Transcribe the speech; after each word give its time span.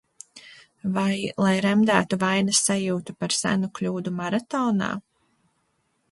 Vai 0.95 1.17
lai 1.45 1.51
remdētu 1.65 2.17
vainas 2.23 2.61
sajūtu 2.69 3.15
par 3.23 3.35
senu 3.41 3.69
kļūdu 3.81 4.13
Maratonā? 4.21 4.89